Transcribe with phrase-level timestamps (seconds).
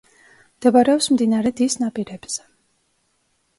[0.59, 2.49] მდებარეობს მდინარე დის ნაპირებზე.